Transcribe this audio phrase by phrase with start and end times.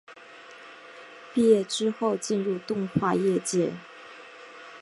[1.31, 3.71] 毕业之后进入动画业界。